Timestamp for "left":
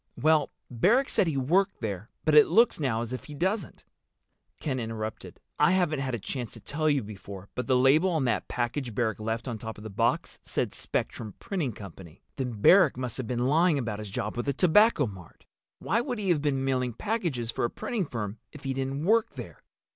9.19-9.47